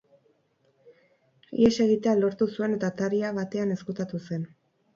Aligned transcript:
Ihes 1.59 1.75
egitea 1.85 2.17
lortu 2.23 2.49
zuen 2.55 2.75
eta 2.81 2.91
ataria 2.97 3.33
batean 3.39 3.77
ezkutatu 3.79 4.27
zen. 4.29 4.53